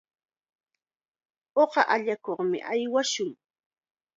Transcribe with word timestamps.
Uqa 1.61 1.81
allakuqmi 1.95 2.57
aywashun. 2.71 3.31